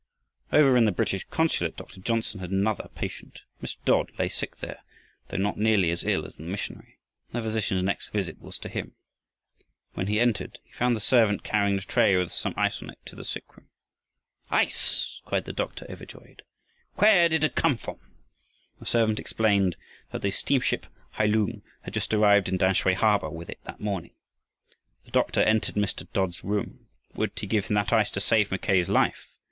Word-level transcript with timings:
Over 0.51 0.77
in 0.77 0.85
the 0.85 0.91
British 0.91 1.25
consulate 1.27 1.77
Dr. 1.77 1.99
Johnsen 1.99 2.39
had 2.39 2.49
another 2.49 2.89
patient. 2.95 3.43
Mr. 3.61 3.75
Dodd 3.85 4.11
lay 4.17 4.29
sick 4.29 4.57
there, 4.57 4.79
though 5.29 5.37
not 5.37 5.59
nearly 5.59 5.91
as 5.91 6.03
ill 6.03 6.25
as 6.25 6.37
the 6.37 6.41
missionary, 6.41 6.97
and 7.31 7.37
the 7.43 7.47
physician's 7.47 7.83
next 7.83 8.09
visit 8.09 8.39
was 8.41 8.57
to 8.57 8.67
him. 8.69 8.95
When 9.93 10.07
he 10.07 10.19
entered 10.19 10.57
he 10.63 10.71
found 10.71 10.97
a 10.97 10.99
servant 10.99 11.43
carrying 11.43 11.77
a 11.77 11.81
tray 11.81 12.17
with 12.17 12.31
some 12.33 12.55
ice 12.57 12.81
on 12.81 12.89
it 12.89 12.97
to 13.05 13.15
the 13.15 13.23
sick 13.23 13.55
room. 13.55 13.67
"Ice!" 14.49 15.21
cried 15.23 15.45
the 15.45 15.53
doctor, 15.53 15.85
overjoyed. 15.87 16.41
"Where 16.95 17.29
did 17.29 17.43
it 17.43 17.53
come 17.53 17.77
from?" 17.77 17.99
The 18.79 18.87
servant 18.87 19.19
explained 19.19 19.75
that 20.11 20.23
the 20.23 20.31
steamship 20.31 20.87
Hailoong 21.19 21.61
had 21.83 21.93
just 21.93 22.11
arrived 22.11 22.49
in 22.49 22.57
Tamsui 22.57 22.95
harbor 22.95 23.29
with 23.29 23.51
it 23.51 23.63
that 23.65 23.79
morning. 23.79 24.15
The 25.05 25.11
doctor 25.11 25.41
entered 25.41 25.75
Mr. 25.75 26.11
Dodd's 26.11 26.43
room. 26.43 26.87
Would 27.13 27.33
he 27.37 27.45
give 27.45 27.67
him 27.67 27.75
that 27.75 27.93
ice 27.93 28.09
to 28.09 28.19
save 28.19 28.49
Mackay's 28.49 28.89
life? 28.89 29.27